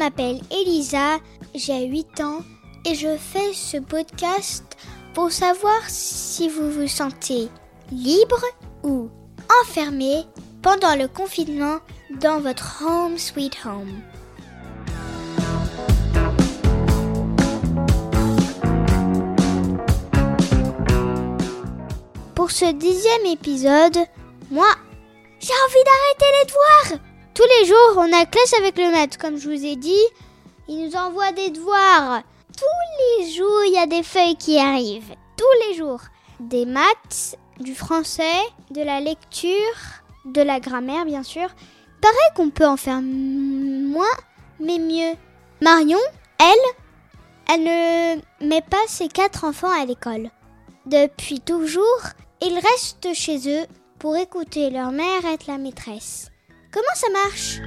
m'appelle 0.00 0.40
Elisa, 0.50 1.18
j'ai 1.54 1.84
8 1.84 2.22
ans 2.22 2.40
et 2.86 2.94
je 2.94 3.18
fais 3.18 3.52
ce 3.52 3.76
podcast 3.76 4.64
pour 5.12 5.30
savoir 5.30 5.78
si 5.88 6.48
vous 6.48 6.70
vous 6.70 6.88
sentez 6.88 7.50
libre 7.92 8.42
ou 8.82 9.10
enfermé 9.62 10.24
pendant 10.62 10.96
le 10.96 11.06
confinement 11.06 11.80
dans 12.18 12.40
votre 12.40 12.82
home 12.82 13.18
sweet 13.18 13.58
home. 13.66 14.00
Pour 22.34 22.50
ce 22.50 22.72
dixième 22.72 23.26
épisode, 23.26 23.98
moi, 24.50 24.72
j'ai 25.40 25.52
envie 25.66 25.84
d'arrêter 25.84 26.26
les 26.38 26.46
devoirs. 26.46 27.09
Tous 27.40 27.48
les 27.58 27.68
jours, 27.68 27.94
on 27.96 28.12
a 28.12 28.26
classe 28.26 28.52
avec 28.58 28.76
le 28.76 28.90
maître, 28.90 29.16
comme 29.16 29.38
je 29.38 29.48
vous 29.48 29.64
ai 29.64 29.74
dit. 29.74 30.04
Il 30.68 30.84
nous 30.84 30.94
envoie 30.94 31.32
des 31.32 31.48
devoirs. 31.48 32.22
Tous 32.54 33.18
les 33.22 33.30
jours, 33.30 33.64
il 33.66 33.72
y 33.72 33.78
a 33.78 33.86
des 33.86 34.02
feuilles 34.02 34.36
qui 34.36 34.58
arrivent. 34.58 35.14
Tous 35.38 35.66
les 35.66 35.74
jours. 35.74 36.02
Des 36.38 36.66
maths, 36.66 37.38
du 37.58 37.74
français, 37.74 38.42
de 38.70 38.82
la 38.82 39.00
lecture, 39.00 39.56
de 40.26 40.42
la 40.42 40.60
grammaire, 40.60 41.06
bien 41.06 41.22
sûr. 41.22 41.48
Paraît 42.02 42.34
qu'on 42.36 42.50
peut 42.50 42.66
en 42.66 42.76
faire 42.76 43.00
moins, 43.00 44.04
mais 44.58 44.78
mieux. 44.78 45.16
Marion, 45.62 45.98
elle, 46.38 47.54
elle 47.54 47.62
ne 47.62 48.46
met 48.46 48.60
pas 48.60 48.86
ses 48.86 49.08
quatre 49.08 49.44
enfants 49.44 49.72
à 49.80 49.86
l'école. 49.86 50.28
Depuis 50.84 51.40
toujours, 51.40 52.02
ils 52.42 52.58
restent 52.58 53.14
chez 53.14 53.62
eux 53.62 53.64
pour 53.98 54.14
écouter 54.18 54.68
leur 54.68 54.92
mère 54.92 55.24
être 55.24 55.46
la 55.46 55.56
maîtresse. 55.56 56.30
Comment 56.72 56.86
ça 56.94 57.08
marche 57.12 57.60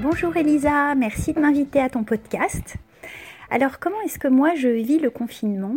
Bonjour 0.00 0.34
Elisa, 0.34 0.94
merci 0.94 1.34
de 1.34 1.40
m'inviter 1.40 1.80
à 1.80 1.90
ton 1.90 2.02
podcast. 2.02 2.76
Alors 3.50 3.78
comment 3.78 4.00
est-ce 4.06 4.18
que 4.18 4.28
moi 4.28 4.54
je 4.54 4.68
vis 4.68 4.98
le 4.98 5.10
confinement? 5.10 5.74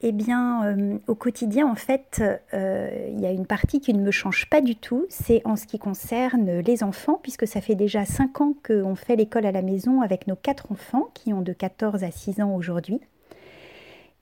Eh 0.00 0.10
bien, 0.10 0.64
euh, 0.64 0.98
au 1.06 1.14
quotidien, 1.14 1.68
en 1.68 1.74
fait, 1.74 2.22
euh, 2.52 3.08
il 3.12 3.20
y 3.20 3.26
a 3.26 3.30
une 3.30 3.46
partie 3.46 3.80
qui 3.80 3.94
ne 3.94 4.02
me 4.02 4.12
change 4.12 4.48
pas 4.48 4.60
du 4.60 4.76
tout. 4.76 5.06
C'est 5.08 5.42
en 5.44 5.56
ce 5.56 5.66
qui 5.66 5.78
concerne 5.78 6.60
les 6.60 6.84
enfants, 6.84 7.18
puisque 7.20 7.48
ça 7.48 7.60
fait 7.60 7.74
déjà 7.74 8.04
5 8.04 8.40
ans 8.40 8.54
qu'on 8.64 8.94
fait 8.94 9.16
l'école 9.16 9.44
à 9.44 9.50
la 9.50 9.62
maison 9.62 10.00
avec 10.00 10.28
nos 10.28 10.36
quatre 10.36 10.70
enfants, 10.70 11.08
qui 11.14 11.32
ont 11.32 11.42
de 11.42 11.52
14 11.52 12.04
à 12.04 12.12
6 12.12 12.40
ans 12.40 12.54
aujourd'hui. 12.54 13.00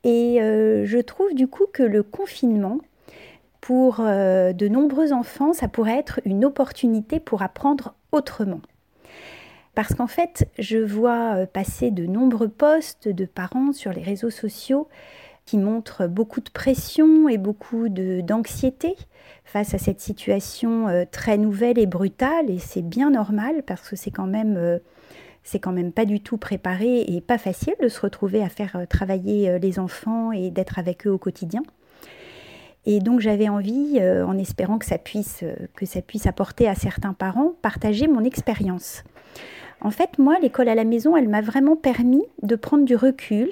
Et 0.05 0.41
euh, 0.41 0.84
je 0.86 0.98
trouve 0.98 1.34
du 1.34 1.48
coup 1.48 1.66
que 1.72 1.83
le 1.83 2.02
confinement, 2.02 2.78
pour 3.61 3.97
de 3.98 4.69
nombreux 4.69 5.12
enfants, 5.12 5.53
ça 5.53 5.66
pourrait 5.66 5.98
être 5.98 6.20
une 6.25 6.44
opportunité 6.44 7.19
pour 7.19 7.42
apprendre 7.42 7.94
autrement. 8.12 8.61
Parce 9.75 9.92
qu'en 9.92 10.06
fait, 10.06 10.48
je 10.56 10.78
vois 10.78 11.47
passer 11.47 11.91
de 11.91 12.06
nombreux 12.06 12.48
posts 12.48 13.08
de 13.08 13.25
parents 13.25 13.72
sur 13.72 13.92
les 13.92 14.03
réseaux 14.03 14.30
sociaux 14.30 14.86
qui 15.47 15.58
montre 15.58 16.08
beaucoup 16.08 16.41
de 16.41 16.50
pression 16.50 17.28
et 17.28 17.38
beaucoup 17.38 17.88
d'anxiété 17.88 18.97
face 19.44 19.75
à 19.75 19.78
cette 19.78 20.00
situation 20.00 20.88
euh, 20.88 21.05
très 21.10 21.38
nouvelle 21.38 21.78
et 21.78 21.86
brutale. 21.86 22.50
Et 22.50 22.58
c'est 22.58 22.83
bien 22.83 23.10
normal 23.10 23.62
parce 23.64 23.88
que 23.88 23.97
c'est 23.97 24.10
quand 24.10 24.27
même 24.27 24.56
euh, 24.56 24.78
c'est 25.47 25.58
quand 25.58 25.72
même 25.72 25.92
pas 25.92 26.05
du 26.05 26.20
tout 26.20 26.36
préparé 26.36 27.02
et 27.08 27.20
pas 27.22 27.39
facile 27.39 27.75
de 27.80 27.89
se 27.89 28.00
retrouver 28.00 28.42
à 28.42 28.50
faire 28.50 28.77
euh, 28.77 28.84
travailler 28.84 29.58
les 29.58 29.78
enfants 29.78 30.33
et 30.33 30.50
d'être 30.50 30.78
avec 30.78 31.06
eux 31.06 31.10
au 31.10 31.19
quotidien. 31.19 31.62
Et 32.84 33.00
donc 33.00 33.21
j'avais 33.21 33.48
envie, 33.48 33.98
en 34.00 34.38
espérant 34.38 34.78
que 34.78 34.87
ça 34.87 34.97
puisse 34.97 35.43
que 35.75 35.87
ça 35.87 36.03
puisse 36.03 36.26
apporter 36.28 36.69
à 36.69 36.76
certains 36.76 37.15
parents, 37.15 37.54
partager 37.60 38.06
mon 38.06 38.22
expérience. 38.22 39.03
En 39.81 39.91
fait, 39.91 40.19
moi, 40.19 40.37
l'école 40.41 40.69
à 40.69 40.76
la 40.76 40.84
maison, 40.84 41.16
elle 41.16 41.28
m'a 41.28 41.41
vraiment 41.41 41.75
permis 41.75 42.22
de 42.42 42.54
prendre 42.54 42.84
du 42.84 42.94
recul 42.94 43.50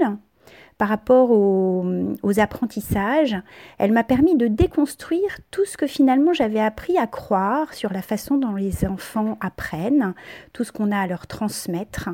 par 0.78 0.88
rapport 0.88 1.30
aux, 1.30 2.40
apprentissages, 2.40 3.36
elle 3.78 3.92
m'a 3.92 4.02
permis 4.02 4.36
de 4.36 4.48
déconstruire 4.48 5.38
tout 5.50 5.64
ce 5.64 5.76
que 5.76 5.86
finalement 5.86 6.32
j'avais 6.32 6.60
appris 6.60 6.98
à 6.98 7.06
croire 7.06 7.72
sur 7.74 7.92
la 7.92 8.02
façon 8.02 8.36
dont 8.36 8.54
les 8.54 8.84
enfants 8.84 9.38
apprennent, 9.40 10.14
tout 10.52 10.64
ce 10.64 10.72
qu'on 10.72 10.90
a 10.90 10.98
à 10.98 11.06
leur 11.06 11.26
transmettre 11.26 12.10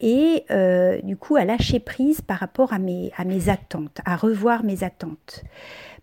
et 0.00 0.44
euh, 0.50 1.00
du 1.02 1.16
coup 1.16 1.36
à 1.36 1.44
lâcher 1.44 1.80
prise 1.80 2.20
par 2.20 2.38
rapport 2.38 2.72
à 2.72 2.78
mes, 2.78 3.12
attentes, 3.48 4.00
à 4.04 4.16
revoir 4.16 4.64
mes 4.64 4.84
attentes. 4.84 5.42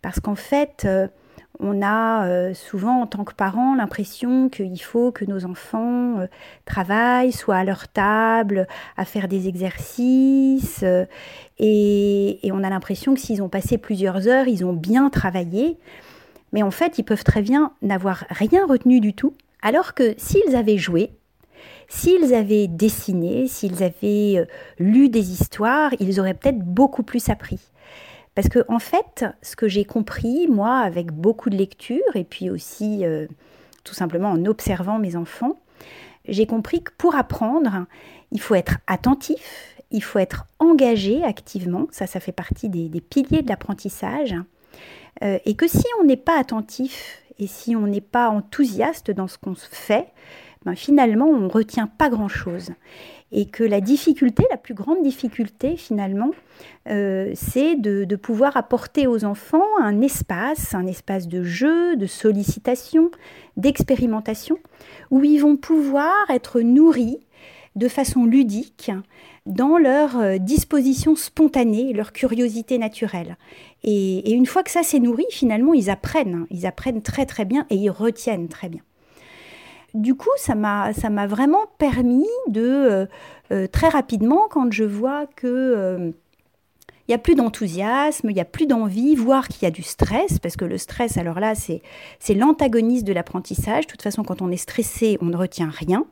Parce 0.02 0.20
qu'en 0.20 0.36
fait, 0.36 0.84
euh, 0.86 1.08
on 1.60 1.82
a 1.82 2.28
euh, 2.28 2.54
souvent 2.54 3.02
en 3.02 3.08
tant 3.08 3.24
que 3.24 3.34
parents 3.34 3.76
l'impression 3.76 4.50
qu'il 4.50 4.82
faut 4.82 5.12
que 5.12 5.26
nos 5.26 5.46
enfants 5.46 6.20
euh, 6.20 6.28
travaillent, 6.66 7.32
soient 7.32 7.58
à 7.58 7.64
leur 7.64 7.88
table, 7.88 8.68
à 8.96 9.06
faire 9.06 9.28
des 9.28 9.48
exercices, 9.48 10.82
euh, 10.84 11.06
et, 11.60 12.40
on 12.52 12.64
a 12.64 12.70
l'impression 12.70 13.14
que 13.14 13.20
s'ils 13.20 13.42
ont 13.42 13.50
passé 13.50 13.78
plusieurs 13.78 14.28
heures, 14.28 14.48
ils 14.48 14.66
ont 14.66 14.74
bien 14.74 15.10
travaillé, 15.10 15.78
mais 16.54 16.64
en 16.64 16.72
fait 16.72 16.98
ils 16.98 17.04
peuvent 17.04 17.24
très 17.24 17.42
bien 17.42 17.72
n'avoir 17.82 18.26
rien 18.30 18.66
retenu 18.66 19.00
du 19.00 19.14
tout, 19.14 19.34
alors 19.62 19.94
que 19.94 20.14
s'ils 20.18 20.56
avaient 20.56 20.78
joué, 20.78 21.12
S'ils 21.90 22.34
avaient 22.34 22.68
dessiné, 22.68 23.48
s'ils 23.48 23.82
avaient 23.82 24.46
lu 24.78 25.08
des 25.08 25.32
histoires, 25.32 25.92
ils 26.02 26.20
auraient 26.20 26.34
peut-être 26.34 26.60
beaucoup 26.60 27.02
plus 27.02 27.30
appris. 27.30 27.60
Parce 28.38 28.50
que 28.50 28.60
en 28.68 28.78
fait, 28.78 29.26
ce 29.42 29.56
que 29.56 29.68
j'ai 29.68 29.84
compris, 29.84 30.48
moi, 30.48 30.78
avec 30.78 31.12
beaucoup 31.12 31.50
de 31.50 31.58
lectures 31.58 32.16
et 32.16 32.24
puis 32.24 32.52
aussi 32.52 33.04
euh, 33.04 33.26
tout 33.84 33.96
simplement 33.96 34.30
en 34.30 34.46
observant 34.46 35.00
mes 35.00 35.16
enfants, 35.16 35.60
j'ai 36.28 36.46
compris 36.46 36.84
que 36.84 36.92
pour 37.00 37.16
apprendre, 37.16 37.88
il 38.32 38.40
faut 38.40 38.54
être 38.54 38.78
attentif, 38.86 39.74
il 39.90 40.04
faut 40.04 40.20
être 40.20 40.46
engagé 40.60 41.24
activement, 41.24 41.88
ça, 41.90 42.06
ça 42.06 42.20
fait 42.20 42.32
partie 42.32 42.70
des, 42.70 43.02
piliers 43.02 43.42
de 43.42 43.50
l'apprentissage, 43.50 44.36
euh, 45.24 45.40
et 45.46 45.56
que 45.56 45.68
si 45.68 45.88
on 46.00 46.04
n'est 46.04 46.16
pas 46.16 46.38
attentif 46.40 47.24
et 47.40 47.48
si 47.48 47.76
on 47.76 47.88
n'est 47.88 48.02
pas 48.02 48.30
enthousiaste 48.30 49.10
dans 49.10 49.28
ce 49.28 49.40
qu'on 49.40 49.56
fait, 49.56 50.10
ben 50.68 50.76
finalement, 50.76 51.28
on 51.28 51.40
ne 51.40 51.48
retient 51.48 51.88
pas 51.88 52.10
grand-chose. 52.10 52.72
Et 53.32 53.46
que 53.46 53.64
la 53.64 53.80
difficulté, 53.80 54.44
la 54.52 54.58
plus 54.58 54.74
grande 54.74 55.02
difficulté 55.02 55.78
finalement, 55.78 56.32
euh, 56.90 57.32
c'est 57.36 57.76
de, 57.76 58.16
pouvoir 58.18 58.58
apporter 58.58 59.08
aux 59.08 59.24
enfants 59.24 59.64
un 59.80 60.02
espace, 60.02 60.76
un 60.76 60.86
espace 60.86 61.30
de 61.30 61.42
jeu, 61.42 61.96
de 61.96 62.06
sollicitation, 62.06 63.12
d'expérimentation, 63.56 64.58
où 65.10 65.24
ils 65.24 65.38
vont 65.38 65.56
pouvoir 65.56 66.30
être 66.30 66.60
nourris 66.60 67.20
de 67.78 67.88
façon 67.88 68.26
ludique 68.26 68.92
dans 69.46 69.78
leur 69.78 70.18
euh, 70.18 70.38
disposition 70.38 71.16
spontanée, 71.16 71.94
leur 71.94 72.12
curiosité 72.12 72.78
naturelle. 72.78 73.38
Et, 73.84 74.32
et 74.32 74.34
une 74.34 74.46
fois 74.46 74.64
que 74.64 74.72
ça 74.72 74.84
s'est 74.84 75.00
nourri, 75.00 75.26
finalement, 75.30 75.74
ils 75.74 75.90
apprennent, 75.90 76.46
ils 76.50 76.66
apprennent 76.66 77.02
très 77.02 77.26
très 77.26 77.46
bien 77.46 77.66
et 77.70 77.76
ils 77.76 77.90
retiennent 77.90 78.50
très 78.50 78.68
bien 78.68 78.82
du 79.94 80.16
coup, 80.16 80.30
ça 80.38 80.56
m'a, 80.56 80.92
vraiment 81.28 81.66
permis 81.78 82.28
de, 82.48 82.62
euh, 82.62 83.06
euh, 83.52 83.68
très 83.68 83.90
rapidement, 83.90 84.48
quand 84.50 84.72
je 84.72 84.84
vois 84.84 85.26
que... 85.28 85.48
Euh, 85.48 86.12
il 87.08 87.12
n'y 87.12 87.16
a 87.16 87.20
plus 87.20 87.36
d'enthousiasme, 87.36 88.30
il 88.30 88.34
n'y 88.34 88.42
a 88.42 88.46
plus 88.46 88.66
d'envie, 88.66 89.16
voire 89.16 89.48
qu'il 89.48 89.64
y 89.64 89.66
a 89.66 89.72
du 89.72 89.82
stress, 89.82 90.40
parce 90.40 90.58
que 90.58 90.66
le 90.66 90.78
stress, 90.78 91.18
alors 91.18 91.40
là, 91.40 91.56
c'est, 91.56 91.82
c'est 92.20 92.34
l'antagoniste 92.34 93.06
de 93.06 93.14
l'apprentissage. 93.14 93.86
De 93.86 93.92
toute 93.92 94.02
façon, 94.02 94.24
quand 94.24 94.42
on 94.42 94.52
est 94.52 94.58
stressé, 94.58 95.18
on 95.22 95.28
ne 95.28 95.38
retient 95.38 95.70
rien. 95.70 96.04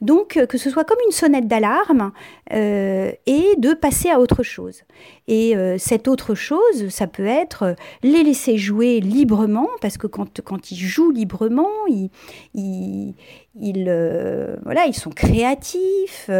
Donc, 0.00 0.36
euh, 0.36 0.46
que 0.46 0.56
ce 0.56 0.70
soit 0.70 0.84
comme 0.84 0.98
une 1.06 1.12
sonnette 1.12 1.46
d'alarme 1.46 2.12
euh, 2.52 3.12
et 3.26 3.54
de 3.58 3.74
passer 3.74 4.08
à 4.08 4.18
autre 4.18 4.42
chose. 4.42 4.82
Et 5.28 5.56
euh, 5.56 5.76
cette 5.78 6.08
autre 6.08 6.34
chose, 6.34 6.88
ça 6.88 7.06
peut 7.06 7.26
être 7.26 7.74
les 8.02 8.22
laisser 8.22 8.56
jouer 8.56 9.00
librement, 9.00 9.68
parce 9.80 9.98
que 9.98 10.06
quand, 10.06 10.70
ils 10.70 10.78
jouent 10.78 11.10
librement, 11.10 11.68
ils, 11.86 13.14
voilà, 13.54 14.86
ils 14.86 14.94
sont 14.94 15.10
créatifs, 15.10 16.30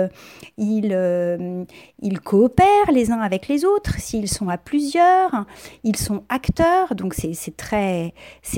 ils, 0.56 1.66
ils 2.02 2.20
coopèrent 2.20 2.92
les 2.92 3.10
uns 3.10 3.20
avec 3.20 3.48
les 3.48 3.64
autres. 3.64 3.98
S'ils 3.98 4.28
sont 4.28 4.48
à 4.48 4.58
plusieurs, 4.58 5.46
ils 5.82 5.96
sont 5.96 6.22
acteurs, 6.28 6.94
donc 6.94 7.14
c'est 7.14 7.56
très, 7.56 8.14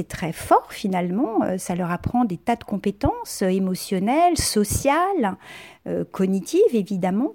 très 0.09 0.33
fort 0.33 0.69
finalement. 0.71 1.41
Ça 1.59 1.75
leur 1.75 1.91
apprend 1.91 2.25
des 2.25 2.37
tas 2.37 2.57
de 2.57 2.65
compétences 2.65 3.43
émotionnelles, 3.43 4.37
sociales 4.37 5.37
euh, 5.89 6.05
cognitive 6.05 6.61
évidemment. 6.75 7.35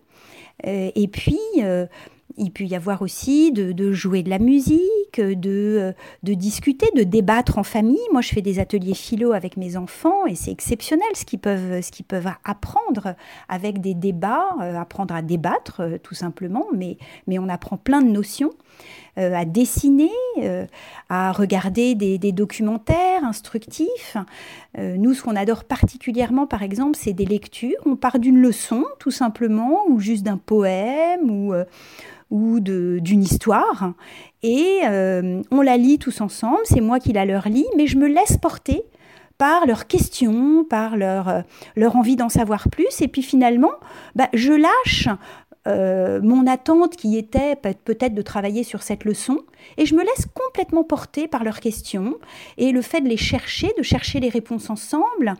Euh, 0.66 0.90
et 0.96 1.08
puis, 1.10 1.40
euh, 1.58 1.86
il 2.38 2.52
peut 2.52 2.64
y 2.64 2.76
avoir 2.76 3.02
aussi 3.02 3.52
de, 3.52 3.92
jouer 3.92 4.24
de 4.24 4.30
la 4.30 4.40
musique, 4.40 4.82
ludique, 5.18 5.40
de, 5.40 5.94
discuter, 6.24 6.88
de 6.96 7.04
débattre 7.04 7.58
en 7.58 7.64
famille. 7.64 8.00
Moi, 8.12 8.22
je 8.22 8.30
fais 8.30 8.42
des 8.42 8.60
ateliers 8.60 8.94
philo 8.94 9.32
avec 9.32 9.58
mes 9.58 9.78
enfants 9.78 10.26
et 10.26 10.36
c'est 10.36 10.52
exceptionnel 10.52 11.08
ce 11.14 11.26
qu'ils 11.26 11.40
peuvent, 11.40 12.32
apprendre 12.44 13.16
avec 13.50 13.82
des 13.82 13.94
débats, 13.94 14.50
apprendre 14.60 15.14
à 15.16 15.22
débattre 15.22 15.82
tout 16.04 16.16
simplement, 16.16 16.66
mais, 16.74 16.98
on 17.40 17.50
apprend 17.50 17.78
plein 17.78 18.02
de 18.02 18.10
notions. 18.10 18.52
Euh, 19.18 19.34
à 19.34 19.46
dessiner, 19.46 20.12
euh, 20.44 20.68
à 21.10 21.32
regarder 21.32 21.96
des, 21.96 22.32
documentaires 22.32 23.24
instructifs. 23.24 24.16
Euh, 24.78 24.96
nous, 24.96 25.16
ce 25.16 25.24
qu'on 25.24 25.36
adore 25.36 25.64
particulièrement, 25.64 26.46
par 26.46 26.62
exemple, 26.62 26.96
c'est 27.02 27.14
des 27.14 27.26
lectures. 27.26 27.80
On 27.88 27.96
part 27.96 28.20
d'une 28.20 28.38
leçon, 28.38 28.86
tout 29.00 29.10
simplement, 29.10 29.88
ou 29.88 30.00
juste 30.00 30.24
d'un 30.24 30.38
poème, 30.38 31.32
ou 31.32 31.56
ou 32.30 32.60
d'une 32.60 33.24
histoire. 33.24 33.94
Et 34.44 34.82
on 35.52 35.62
la 35.62 35.78
lit 35.78 36.00
tous 36.00 36.22
ensemble, 36.22 36.60
c'est 36.66 36.82
moi 36.82 37.00
qui 37.00 37.14
la 37.14 37.26
leur 37.26 37.48
lis, 37.50 37.68
mais 37.76 37.88
je 37.88 37.98
me 37.98 38.08
laisse 38.08 38.38
porter 38.38 38.84
par 39.38 39.68
leurs 39.68 39.86
questions, 39.86 40.64
par 40.64 40.98
leur, 40.98 41.44
leur 41.76 41.96
envie 41.96 42.16
d'en 42.16 42.30
savoir 42.30 42.70
plus. 42.70 43.02
Et 43.02 43.08
puis 43.08 43.22
finalement, 43.22 43.74
bah, 44.16 44.30
je 44.34 44.52
lâche 44.52 45.10
euh, 45.68 46.22
mon 46.22 46.48
attente 46.48 46.96
qui 46.96 47.18
était 47.18 47.56
peut-être 47.58 48.14
de 48.14 48.22
travailler 48.22 48.64
sur 48.64 48.84
cette 48.84 49.04
leçon, 49.04 49.40
et 49.76 49.86
je 49.86 49.96
me 49.96 50.02
laisse 50.02 50.26
complètement 50.34 50.86
porter 50.86 51.28
par 51.28 51.44
leurs 51.44 51.60
questions, 51.60 52.16
et 52.58 52.72
le 52.72 52.82
fait 52.82 53.02
de 53.02 53.10
les 53.10 53.18
chercher, 53.18 53.74
de 53.78 53.84
chercher 53.84 54.22
les 54.22 54.30
réponses 54.30 54.70
ensemble, 54.70 55.34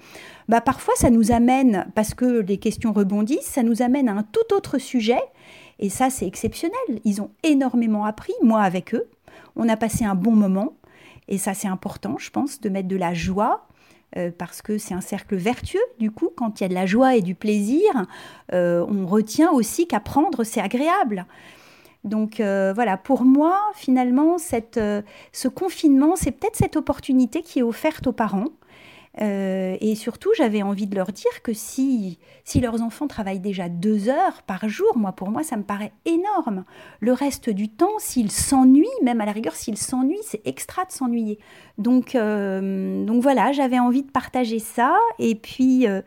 bah 0.50 0.60
parfois 0.60 0.94
ça 0.98 1.10
nous 1.10 1.32
amène, 1.32 1.88
parce 1.96 2.14
que 2.14 2.42
les 2.42 2.58
questions 2.58 2.92
rebondissent, 2.92 3.46
ça 3.46 3.64
nous 3.64 3.82
amène 3.82 4.10
à 4.10 4.16
un 4.16 4.24
tout 4.24 4.54
autre 4.54 4.80
sujet, 4.80 5.22
et 5.80 5.90
ça 5.90 6.10
c'est 6.10 6.28
exceptionnel. 6.28 7.02
Ils 7.04 7.22
ont 7.22 7.32
énormément 7.44 8.06
appris, 8.06 8.34
moi 8.44 8.62
avec 8.62 8.94
eux, 8.94 9.10
on 9.56 9.68
a 9.70 9.78
passé 9.78 10.06
un 10.06 10.16
bon 10.16 10.34
moment, 10.34 10.74
et 11.28 11.38
ça 11.38 11.54
c'est 11.54 11.68
important, 11.68 12.18
je 12.18 12.30
pense, 12.30 12.62
de 12.62 12.70
mettre 12.70 12.88
de 12.88 12.96
la 12.96 13.14
joie, 13.14 13.68
euh, 14.16 14.32
parce 14.36 14.62
que 14.62 14.78
c'est 14.78 14.94
un 14.94 15.02
cercle 15.02 15.36
vertueux. 15.36 15.80
Du 16.00 16.12
coup, 16.12 16.30
quand 16.36 16.60
il 16.60 16.64
y 16.64 16.66
a 16.66 16.70
de 16.70 16.74
la 16.74 16.86
joie 16.86 17.16
et 17.16 17.22
du 17.22 17.36
plaisir, 17.36 18.06
euh, 18.54 18.86
on 18.88 19.06
retient 19.06 19.52
aussi 19.52 19.88
qu'apprendre, 19.88 20.44
c'est 20.44 20.62
agréable. 20.62 21.26
Donc 22.06 22.40
euh, 22.40 22.72
voilà, 22.74 22.96
pour 22.96 23.24
moi, 23.24 23.60
finalement, 23.76 24.38
ce 24.38 25.48
confinement, 25.48 26.16
c'est 26.16 26.32
peut-être 26.32 26.56
cette 26.56 26.78
opportunité 26.78 27.42
qui 27.42 27.60
est 27.60 27.64
offerte 27.64 28.08
aux 28.08 28.14
parents 28.14 28.48
euh, 29.22 29.78
et 29.82 29.96
surtout, 29.96 30.30
j'avais 30.38 30.62
envie 30.62 30.86
de 30.86 30.96
leur 30.96 31.12
dire 31.12 31.42
que 31.42 31.54
si, 31.54 32.20
si 32.44 32.60
leurs 32.60 32.82
enfants 32.82 33.08
travaillent 33.08 33.40
déjà 33.40 33.68
deux 33.68 34.10
heures 34.10 34.44
par 34.46 34.70
jour, 34.70 34.96
moi 34.96 35.12
pour 35.12 35.30
moi, 35.30 35.44
ça 35.44 35.58
me 35.58 35.64
paraît 35.64 35.92
énorme. 36.06 36.66
Le 37.00 37.14
reste 37.14 37.50
du 37.50 37.70
temps, 37.70 37.98
s'ils 37.98 38.32
s'ennuient, 38.32 38.86
même 39.04 39.22
à 39.22 39.26
la 39.26 39.32
rigueur, 39.32 39.56
s'ils 39.56 39.78
s'ennuient, 39.78 40.18
c'est 40.24 40.46
extra 40.46 40.86
de 40.86 40.92
s'ennuyer. 40.92 41.40
Donc, 41.80 42.16
euh, 42.16 43.06
donc 43.06 43.22
voilà, 43.22 43.52
j'avais 43.52 43.80
envie 43.80 44.04
de 44.04 44.10
partager 44.10 44.60
ça 44.60 44.96
et 45.20 45.36
puis 45.36 45.88
euh, 45.88 46.02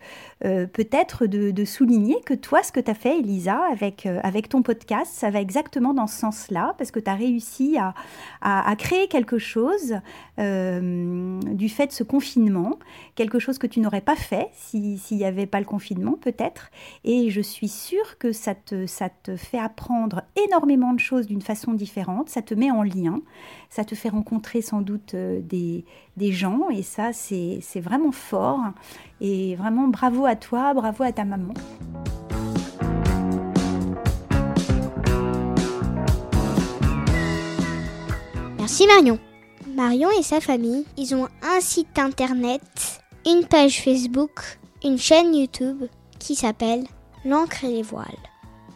peut-être 0.66 1.26
de, 1.26 1.64
souligner 1.64 2.16
que 2.24 2.34
toi, 2.34 2.62
ce 2.62 2.72
que 2.72 2.80
tu 2.80 2.90
as 2.90 2.94
fait, 2.94 3.18
Elisa, 3.18 3.60
avec, 3.70 4.06
avec 4.06 4.48
ton 4.48 4.62
podcast, 4.62 5.12
ça 5.12 5.30
va 5.30 5.40
exactement 5.40 5.94
dans 5.94 6.06
ce 6.06 6.18
sens-là, 6.18 6.74
parce 6.78 6.90
que 6.90 6.98
tu 6.98 7.10
as 7.10 7.14
réussi 7.14 7.76
à, 7.78 7.94
à, 8.40 8.74
créer 8.76 9.06
quelque 9.08 9.38
chose 9.38 9.96
du 10.38 11.68
fait 11.68 11.86
de 11.86 11.92
ce 11.92 12.02
confinement 12.02 12.78
quelque 13.14 13.38
chose 13.38 13.58
que 13.58 13.66
tu 13.66 13.80
n'aurais 13.80 14.00
pas 14.00 14.16
fait 14.16 14.48
s'il 14.52 14.98
n'y 15.10 15.24
avait 15.24 15.46
pas 15.46 15.58
le 15.58 15.66
confinement 15.66 16.16
peut-être. 16.20 16.70
Et 17.04 17.30
je 17.30 17.40
suis 17.40 17.68
sûre 17.68 18.18
que 18.18 18.32
ça 18.32 18.54
te, 18.54 18.86
ça 18.86 19.08
te 19.08 19.36
fait 19.36 19.58
apprendre 19.58 20.22
énormément 20.46 20.92
de 20.92 21.00
choses 21.00 21.26
d'une 21.26 21.42
façon 21.42 21.72
différente, 21.72 22.28
ça 22.28 22.42
te 22.42 22.54
met 22.54 22.70
en 22.70 22.82
lien, 22.82 23.20
ça 23.68 23.84
te 23.84 23.94
fait 23.94 24.08
rencontrer 24.08 24.62
sans 24.62 24.80
doute 24.80 25.14
euh, 25.14 25.40
des, 25.40 25.84
des 26.16 26.32
gens 26.32 26.68
et 26.70 26.82
ça 26.82 27.12
c'est 27.12 27.60
vraiment 27.80 28.12
fort. 28.12 28.60
Et 29.20 29.54
vraiment 29.56 29.88
bravo 29.88 30.24
à 30.24 30.36
toi, 30.36 30.72
bravo 30.74 31.04
à 31.04 31.12
ta 31.12 31.24
maman. 31.24 31.54
Merci 38.58 38.86
Marion. 38.86 39.18
Marion 39.80 40.10
et 40.10 40.22
sa 40.22 40.42
famille, 40.42 40.84
ils 40.98 41.14
ont 41.14 41.26
un 41.42 41.58
site 41.62 41.98
internet, 41.98 43.00
une 43.26 43.46
page 43.46 43.82
Facebook, 43.82 44.58
une 44.84 44.98
chaîne 44.98 45.34
YouTube 45.34 45.84
qui 46.18 46.34
s'appelle 46.34 46.84
L'encre 47.24 47.64
et 47.64 47.68
les 47.68 47.82
voiles. 47.82 48.04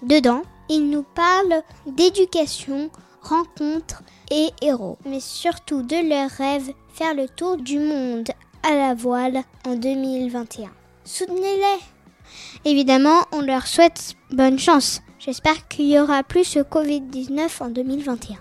Dedans, 0.03 0.41
ils 0.71 0.89
nous 0.89 1.03
parlent 1.03 1.63
d'éducation, 1.87 2.89
rencontres 3.21 4.03
et 4.31 4.49
héros, 4.63 4.97
mais 5.05 5.21
surtout 5.21 5.83
de 5.83 6.09
leur 6.09 6.31
rêve 6.31 6.73
faire 6.95 7.15
le 7.15 7.29
tour 7.29 7.59
du 7.59 7.79
monde 7.79 8.31
à 8.63 8.75
la 8.75 8.95
voile 8.95 9.43
en 9.67 9.77
2021. 9.77 10.71
Soutenez-les 11.05 11.83
Évidemment, 12.65 13.27
on 13.31 13.43
leur 13.43 13.67
souhaite 13.67 14.15
bonne 14.31 14.59
chance. 14.59 15.03
J'espère 15.19 15.69
qu'il 15.69 15.85
y 15.85 16.01
aura 16.01 16.23
plus 16.23 16.45
ce 16.45 16.61
Covid-19 16.61 17.63
en 17.63 17.69
2021. 17.69 18.39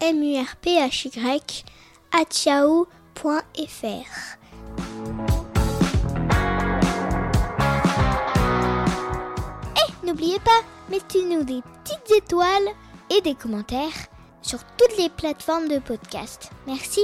m 0.00 0.22
u 0.22 0.36
r 0.38 0.56
p 0.60 0.78
h 0.78 1.06
y 1.06 1.64
at 2.12 2.46
yahoo.fr 2.46 4.36
Et 9.76 10.06
n'oubliez 10.06 10.38
pas 10.40 10.62
mettez-nous 10.90 11.44
des 11.44 11.62
petites 11.82 12.16
étoiles 12.16 12.68
et 13.10 13.20
des 13.20 13.34
commentaires 13.34 14.08
sur 14.42 14.58
toutes 14.76 14.96
les 14.98 15.08
plateformes 15.08 15.68
de 15.68 15.78
podcast. 15.78 16.50
Merci. 16.66 17.00